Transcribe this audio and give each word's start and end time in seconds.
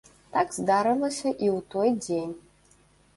Так 0.35 0.53
здарылася 0.55 1.27
і 1.31 1.47
ў 1.57 1.67
той 1.75 1.89
дзень. 2.03 2.33